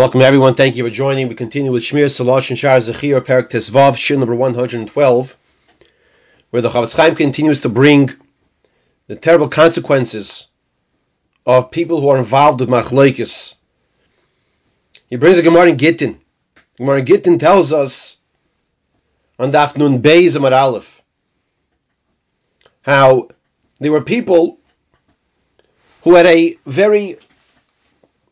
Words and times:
Welcome 0.00 0.22
everyone. 0.22 0.54
Thank 0.54 0.76
you 0.76 0.84
for 0.84 0.88
joining. 0.88 1.28
We 1.28 1.34
continue 1.34 1.70
with 1.72 1.82
Shemiras 1.82 2.18
Haloshon 2.18 2.52
and 2.52 2.58
Shaar 2.58 2.78
Hazechira 2.78 3.22
Perak 3.22 3.50
Tesvav 3.50 3.98
Shir 3.98 4.16
number 4.16 4.34
112, 4.34 5.36
where 6.48 6.62
the 6.62 6.70
Chofetz 6.70 6.96
Chaim 6.96 7.14
continues 7.14 7.60
to 7.60 7.68
bring 7.68 8.08
the 9.08 9.16
terrible 9.16 9.50
consequences 9.50 10.46
of 11.44 11.70
people 11.70 12.00
who 12.00 12.08
are 12.08 12.16
involved 12.16 12.60
with 12.60 12.70
machlokes. 12.70 13.56
He 15.10 15.16
brings 15.16 15.36
a 15.36 15.42
Gemara 15.42 15.68
in 15.68 15.76
Gittin. 15.76 16.18
Gemara 16.78 17.00
in 17.00 17.04
Gittin 17.04 17.38
tells 17.38 17.70
us 17.74 18.16
on 19.38 19.52
Daf 19.52 19.76
Nun 19.76 20.00
Beis 20.00 20.34
Amar 20.34 20.54
Aleph 20.54 21.02
how 22.80 23.28
there 23.80 23.92
were 23.92 24.00
people 24.00 24.60
who 26.04 26.14
had 26.14 26.24
a 26.24 26.56
very 26.64 27.18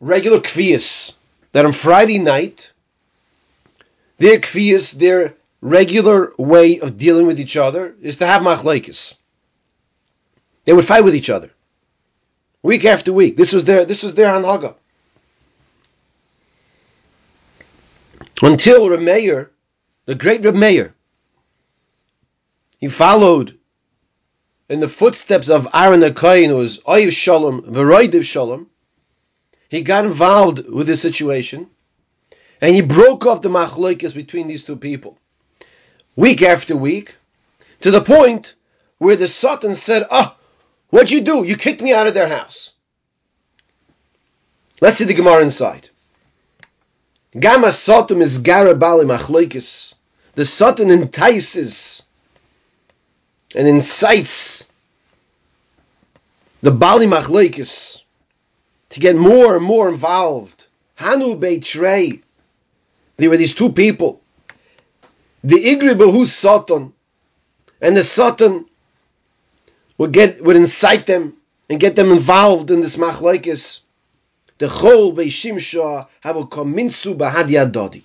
regular 0.00 0.40
kvias 0.40 1.12
that 1.52 1.64
on 1.66 1.72
Friday 1.72 2.18
night 2.18 2.72
their 4.18 4.38
kvias, 4.38 4.92
their 4.92 5.34
regular 5.60 6.32
way 6.38 6.80
of 6.80 6.96
dealing 6.96 7.26
with 7.26 7.40
each 7.40 7.56
other 7.56 7.94
is 8.00 8.16
to 8.16 8.26
have 8.26 8.42
machlokes. 8.42 9.14
They 10.64 10.72
would 10.72 10.86
fight 10.86 11.04
with 11.04 11.14
each 11.14 11.30
other 11.30 11.50
week 12.62 12.84
after 12.84 13.12
week. 13.12 13.36
This 13.36 13.52
was 13.52 13.64
their 13.64 13.84
this 13.84 14.02
was 14.02 14.14
their 14.14 14.32
hanhaga. 14.32 14.74
Until 18.42 18.88
Rameir, 18.88 19.48
the 20.04 20.14
great 20.14 20.42
Rameir, 20.42 20.92
he 22.78 22.88
followed 22.88 23.58
in 24.68 24.80
the 24.80 24.88
footsteps 24.88 25.48
of 25.48 25.66
Aaron 25.74 26.00
Hakohen, 26.00 26.48
who 26.48 26.56
was 26.56 26.78
Oyev 26.78 27.12
Shalom, 27.12 27.62
Veroidiv 27.62 28.22
Shalom. 28.22 28.68
He 29.68 29.82
got 29.82 30.04
involved 30.04 30.68
with 30.68 30.86
the 30.86 30.96
situation, 30.96 31.68
and 32.60 32.74
he 32.74 32.80
broke 32.80 33.26
off 33.26 33.42
the 33.42 33.50
machlokes 33.50 34.14
between 34.14 34.48
these 34.48 34.62
two 34.62 34.76
people, 34.76 35.18
week 36.16 36.42
after 36.42 36.76
week, 36.76 37.14
to 37.80 37.90
the 37.90 38.00
point 38.00 38.54
where 38.98 39.16
the 39.16 39.28
Satan 39.28 39.74
said, 39.74 40.06
"Ah, 40.10 40.34
oh, 40.34 40.44
what'd 40.90 41.10
you 41.10 41.20
do? 41.20 41.44
You 41.44 41.56
kicked 41.56 41.82
me 41.82 41.92
out 41.92 42.06
of 42.06 42.14
their 42.14 42.28
house." 42.28 42.72
Let's 44.80 44.98
see 44.98 45.04
the 45.04 45.14
Gemara 45.14 45.42
inside. 45.42 45.90
Gamma 47.38 47.72
Satan 47.72 48.22
is 48.22 48.42
Garabali 48.42 49.04
machlokes. 49.04 49.94
The 50.34 50.44
Satan 50.44 50.90
entices 50.90 52.02
and 53.54 53.66
incites 53.66 54.66
the 56.62 56.70
Bali 56.70 57.06
Machlokes 57.06 57.87
to 58.98 59.02
get 59.02 59.16
more 59.16 59.54
and 59.56 59.64
more 59.64 59.88
involved. 59.88 60.66
Hanu 60.96 61.38
Beitrei. 61.38 62.20
There 63.16 63.30
were 63.30 63.36
these 63.36 63.54
two 63.54 63.70
people. 63.70 64.20
The 65.44 65.56
Igri 65.56 65.94
Behu 65.96 66.26
Satan 66.26 66.92
and 67.80 67.96
the 67.96 68.02
Satan 68.02 68.66
would 69.98 70.12
get 70.12 70.42
would 70.42 70.56
incite 70.56 71.06
them 71.06 71.36
and 71.70 71.78
get 71.78 71.94
them 71.94 72.10
involved 72.10 72.70
in 72.72 72.80
this 72.80 72.96
Machlokes. 72.96 73.80
The 74.58 74.66
Chol 74.66 75.14
Beishimsha 75.14 76.08
have 76.20 76.36
a 76.36 76.42
Kominsu 76.44 77.16
Bahad 77.16 77.72
Dodi. 77.72 78.02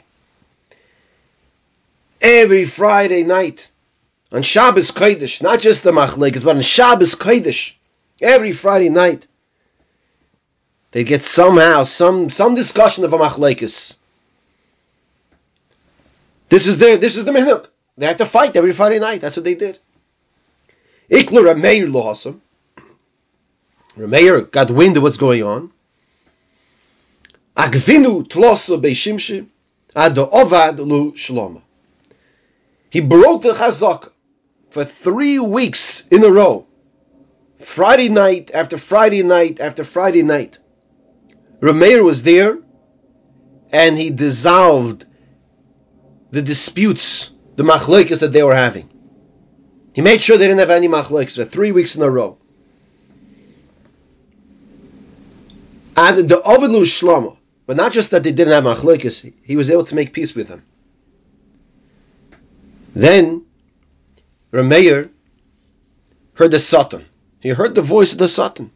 Every 2.22 2.66
Friday 2.66 3.24
night, 3.24 3.72
on 4.32 4.44
Shabbos 4.44 4.92
Kodesh, 4.92 5.42
not 5.42 5.60
just 5.60 5.84
the 5.84 5.92
Machlokes, 5.92 6.44
but 6.44 6.56
on 6.56 6.62
Shabbos 6.62 7.16
Kodesh, 7.16 7.74
every 8.22 8.52
Friday 8.52 8.90
night, 8.90 9.28
they 10.94 11.04
get 11.04 11.24
somehow 11.24 11.84
some 11.84 12.30
some 12.30 12.54
discussion 12.54 13.04
of 13.04 13.14
a 13.14 13.18
Machlokes. 13.18 13.96
This 16.50 16.68
is 16.68 16.78
their 16.78 16.98
this 16.98 17.18
is 17.18 17.26
the 17.26 17.32
minhag. 17.32 17.68
They 17.98 18.06
had 18.06 18.20
to 18.20 18.28
fight 18.28 18.56
every 18.56 18.74
Friday 18.74 19.00
night. 19.00 19.22
That's 19.22 19.36
what 19.36 19.44
they 19.44 19.56
did. 19.56 19.80
Ikler 21.10 21.52
Rameir 21.52 21.88
Lohasam. 21.92 22.40
Rameir 23.98 24.52
got 24.52 24.70
wind 24.70 24.96
of 24.96 25.04
what's 25.04 25.18
going 25.18 25.42
on. 25.42 25.72
Agvinu 27.58 28.28
Tlosa 28.28 28.80
Beishimshi 28.80 29.48
Ad 29.96 30.16
Ovad 30.16 30.78
Lu 30.78 31.14
Shloma. 31.14 31.64
He 32.92 33.02
broke 33.02 33.42
the 33.42 33.54
chazaka 33.54 34.12
for 34.70 34.86
three 34.86 35.40
weeks 35.40 36.06
in 36.12 36.24
a 36.24 36.30
row. 36.30 36.68
Friday 37.60 38.10
night 38.10 38.52
after 38.54 38.78
Friday 38.78 39.24
night 39.24 39.60
after 39.60 39.84
Friday 39.84 40.22
night. 40.22 40.60
Rameir 41.64 42.04
was 42.04 42.24
there 42.24 42.58
and 43.72 43.98
he 43.98 44.10
dissolved 44.10 45.06
the 46.30 46.42
disputes, 46.42 47.32
the 47.56 47.64
machlokes 47.64 48.20
that 48.20 48.34
they 48.34 48.44
were 48.44 48.54
having. 48.54 48.90
He 49.94 50.02
made 50.02 50.22
sure 50.22 50.38
they 50.38 50.48
didn't 50.48 50.60
have 50.60 50.72
any 50.72 50.90
machlokes 50.90 51.38
for 51.38 51.46
three 51.46 51.72
weeks 51.72 51.96
in 51.96 52.02
a 52.02 52.10
row. 52.10 52.38
And 55.96 56.28
the 56.28 56.42
Ovilu 56.42 56.82
Shlomo, 56.82 57.38
but 57.66 57.78
not 57.78 57.94
just 57.94 58.12
that 58.12 58.24
they 58.24 58.34
didn't 58.34 58.52
have 58.52 58.66
machlokes, 58.66 59.32
he 59.42 59.56
was 59.56 59.70
able 59.70 59.86
to 59.86 59.96
make 59.96 60.12
peace 60.12 60.36
with 60.36 60.50
them. 60.50 60.64
Then 62.94 63.46
Rameir 64.52 65.12
heard 66.34 66.52
the 66.52 66.60
Satan. 66.60 67.06
He 67.40 67.50
heard 67.50 67.74
the 67.74 67.82
voice 67.82 68.12
of 68.12 68.20
the 68.20 68.28
Satan. 68.28 68.72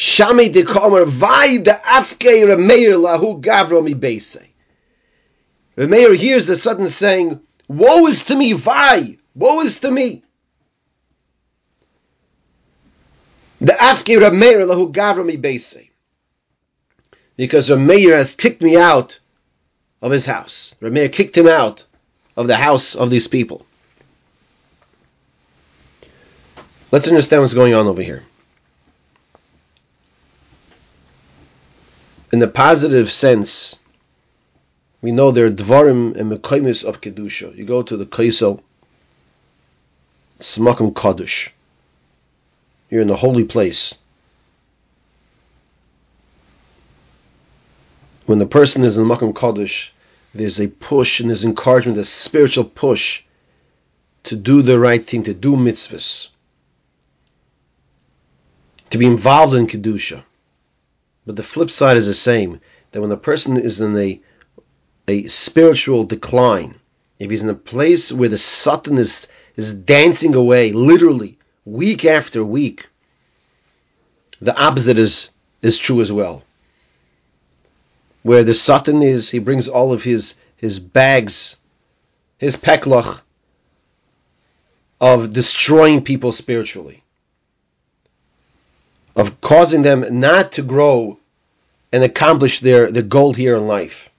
Shami 0.00 0.50
de 0.50 0.62
Komer, 0.62 1.06
Vai 1.06 1.58
de 1.58 1.72
Afke 1.72 2.46
Rameir 2.46 2.96
lahu 2.96 3.38
gavro 3.38 3.84
mi 3.84 3.92
beise. 3.92 4.42
Rameir 5.76 6.16
hears 6.16 6.46
the 6.46 6.56
Satan 6.56 6.88
saying, 6.88 7.38
Woe 7.68 8.06
is 8.06 8.24
to 8.24 8.34
me, 8.34 8.54
Vai! 8.54 9.18
Woe 9.34 9.60
is 9.60 9.80
to 9.80 9.90
me! 9.90 10.22
The 13.60 13.72
Afke 13.72 14.18
Rameir 14.18 14.66
lahu 14.66 14.90
gavro 14.90 15.22
mi 15.22 15.36
beise. 15.36 15.90
Because 17.36 17.68
Rameir 17.68 18.16
has 18.16 18.34
kicked 18.34 18.62
me 18.62 18.78
out 18.78 19.20
of 20.00 20.12
his 20.12 20.24
house. 20.24 20.76
Rameir 20.80 21.12
kicked 21.12 21.36
him 21.36 21.46
out 21.46 21.84
of 22.38 22.46
the 22.46 22.56
house 22.56 22.94
of 22.94 23.10
these 23.10 23.28
people. 23.28 23.66
Let's 26.90 27.06
understand 27.06 27.42
what's 27.42 27.52
going 27.52 27.74
on 27.74 27.86
over 27.86 28.00
here. 28.00 28.24
In 32.40 32.44
a 32.44 32.48
positive 32.48 33.12
sense, 33.12 33.78
we 35.02 35.12
know 35.12 35.30
there 35.30 35.44
are 35.44 35.50
dvarim 35.50 36.16
and 36.16 36.32
mekaymis 36.32 36.84
of 36.84 37.02
kedusha. 37.02 37.54
You 37.54 37.66
go 37.66 37.82
to 37.82 37.98
the 37.98 38.06
kaisel, 38.06 38.62
smakim 40.38 40.94
kadosh. 40.94 41.50
You're 42.88 43.02
in 43.02 43.08
the 43.08 43.16
holy 43.16 43.44
place. 43.44 43.94
When 48.24 48.38
the 48.38 48.46
person 48.46 48.84
is 48.84 48.96
in 48.96 49.06
the 49.06 49.14
makam 49.14 49.34
kadosh, 49.34 49.90
there's 50.34 50.60
a 50.60 50.68
push 50.68 51.20
and 51.20 51.28
there's 51.28 51.44
encouragement, 51.44 51.98
a 51.98 52.04
spiritual 52.04 52.64
push 52.64 53.22
to 54.24 54.34
do 54.34 54.62
the 54.62 54.78
right 54.78 55.04
thing, 55.04 55.24
to 55.24 55.34
do 55.34 55.56
mitzvahs 55.56 56.28
to 58.88 58.96
be 58.96 59.04
involved 59.04 59.52
in 59.52 59.66
kedusha. 59.66 60.24
But 61.30 61.36
the 61.36 61.44
flip 61.44 61.70
side 61.70 61.96
is 61.96 62.08
the 62.08 62.14
same. 62.14 62.60
That 62.90 63.00
when 63.00 63.12
a 63.12 63.16
person 63.16 63.56
is 63.56 63.80
in 63.80 63.96
a 63.96 64.20
a 65.06 65.28
spiritual 65.28 66.02
decline, 66.02 66.74
if 67.20 67.30
he's 67.30 67.44
in 67.44 67.48
a 67.48 67.54
place 67.54 68.10
where 68.10 68.28
the 68.28 68.36
Satan 68.36 68.98
is 68.98 69.28
is 69.54 69.72
dancing 69.72 70.34
away, 70.34 70.72
literally 70.72 71.38
week 71.64 72.04
after 72.04 72.44
week, 72.44 72.88
the 74.40 74.60
opposite 74.60 74.98
is 74.98 75.30
is 75.62 75.78
true 75.78 76.00
as 76.00 76.10
well. 76.10 76.42
Where 78.24 78.42
the 78.42 78.52
Satan 78.52 79.00
is, 79.00 79.30
he 79.30 79.38
brings 79.38 79.68
all 79.68 79.92
of 79.92 80.02
his 80.02 80.34
his 80.56 80.80
bags, 80.80 81.58
his 82.38 82.56
peklach 82.56 83.20
of 85.00 85.32
destroying 85.32 86.02
people 86.02 86.32
spiritually 86.32 87.04
of 89.14 89.40
causing 89.40 89.82
them 89.82 90.18
not 90.18 90.50
to 90.52 90.62
grow 90.62 91.19
and 91.92 92.04
accomplish 92.04 92.60
their, 92.60 92.90
their 92.90 93.02
goal 93.02 93.34
here 93.34 93.56
in 93.56 93.66
life. 93.66 94.10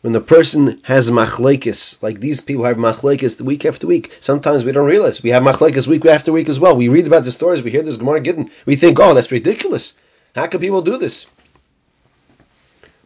When 0.00 0.14
the 0.14 0.20
person 0.20 0.80
has 0.84 1.10
machlokes, 1.10 2.02
like 2.02 2.20
these 2.20 2.40
people 2.40 2.64
have 2.64 2.78
machlokes 2.78 3.38
week 3.40 3.66
after 3.66 3.86
week, 3.86 4.16
sometimes 4.20 4.64
we 4.64 4.72
don't 4.72 4.86
realize 4.86 5.22
we 5.22 5.30
have 5.30 5.42
machlokes 5.42 5.86
week 5.86 6.06
after 6.06 6.32
week 6.32 6.48
as 6.48 6.58
well. 6.58 6.74
We 6.74 6.88
read 6.88 7.06
about 7.06 7.24
the 7.24 7.30
stories, 7.30 7.62
we 7.62 7.70
hear 7.70 7.82
this 7.82 7.98
Gemara 7.98 8.20
Gittin, 8.20 8.50
we 8.64 8.76
think, 8.76 8.98
oh, 8.98 9.12
that's 9.12 9.30
ridiculous. 9.30 9.92
How 10.34 10.46
can 10.46 10.60
people 10.60 10.80
do 10.80 10.96
this? 10.96 11.26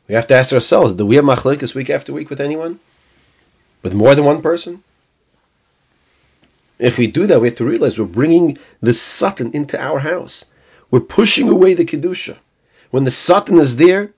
We 0.07 0.15
have 0.15 0.29
to 0.29 0.35
ask 0.35 0.53
ourselves, 0.53 0.95
do 0.95 1.05
we 1.05 1.17
have 1.17 1.25
machlekes 1.25 1.75
week 1.75 1.91
after 1.91 2.13
week 2.13 2.31
with 2.31 2.41
anyone? 2.41 2.79
With 3.83 3.95
more 3.95 4.15
than 4.15 4.25
one 4.25 4.43
person? 4.43 4.85
If 6.79 6.99
we 6.99 7.09
do 7.09 7.27
that, 7.27 7.41
we 7.41 7.49
have 7.49 7.59
to 7.59 7.65
realize 7.65 7.99
we're 7.99 8.05
bringing 8.05 8.59
the 8.81 8.93
Satan 8.93 9.53
into 9.53 9.81
our 9.81 9.99
house. 9.99 10.45
We're 10.91 11.01
pushing 11.01 11.49
away 11.49 11.75
the 11.75 11.85
Kedusha. 11.85 12.37
When 12.95 13.03
the 13.03 13.11
Satan 13.11 13.59
is 13.59 13.75
there, 13.75 14.15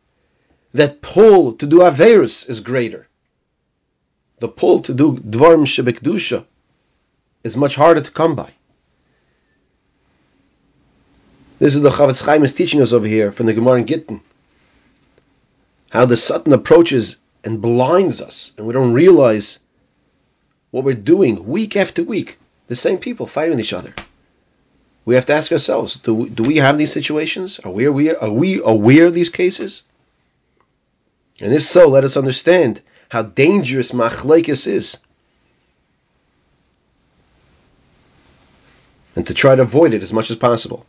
that 0.74 1.00
pull 1.00 1.54
to 1.54 1.66
do 1.66 1.78
Averus 1.78 2.46
is 2.46 2.60
greater. 2.60 3.08
The 4.40 4.48
pull 4.48 4.82
to 4.82 4.92
do 4.92 5.14
Dvarm 5.14 5.64
Shebekdusha 5.64 6.44
is 7.42 7.56
much 7.56 7.74
harder 7.74 8.02
to 8.02 8.10
come 8.10 8.34
by. 8.34 8.50
This 11.58 11.74
is 11.74 11.80
the 11.80 11.88
Chofetz 11.88 12.22
Chaim 12.22 12.44
is 12.44 12.52
teaching 12.52 12.82
us 12.82 12.92
over 12.92 13.06
here 13.06 13.32
from 13.32 13.46
the 13.46 13.54
Gemara 13.54 13.78
in 13.78 13.86
Gittin. 13.86 14.20
How 15.88 16.04
the 16.04 16.18
Satan 16.18 16.52
approaches 16.52 17.16
and 17.44 17.62
blinds 17.62 18.20
us, 18.20 18.52
and 18.58 18.66
we 18.66 18.74
don't 18.74 18.92
realize 18.92 19.58
what 20.70 20.84
we're 20.84 20.92
doing 20.92 21.46
week 21.46 21.76
after 21.76 22.02
week. 22.02 22.36
The 22.66 22.76
same 22.76 22.98
people 22.98 23.26
fighting 23.26 23.52
with 23.52 23.60
each 23.60 23.72
other. 23.72 23.94
We 25.06 25.14
have 25.14 25.26
to 25.26 25.34
ask 25.34 25.52
ourselves: 25.52 25.96
Do 25.96 26.14
we, 26.14 26.28
do 26.28 26.42
we 26.42 26.56
have 26.56 26.76
these 26.76 26.92
situations? 26.92 27.60
Are 27.60 27.70
we 27.70 27.86
aware? 27.86 28.22
Are 28.22 28.30
we 28.30 28.60
aware 28.62 29.06
of 29.06 29.14
these 29.14 29.30
cases? 29.30 29.82
And 31.40 31.54
if 31.54 31.62
so, 31.62 31.88
let 31.88 32.04
us 32.04 32.16
understand 32.16 32.82
how 33.08 33.22
dangerous 33.22 33.92
machlokes 33.92 34.66
is, 34.66 34.96
and 39.14 39.26
to 39.28 39.32
try 39.32 39.54
to 39.54 39.62
avoid 39.62 39.94
it 39.94 40.02
as 40.02 40.12
much 40.12 40.30
as 40.30 40.36
possible. 40.36 40.84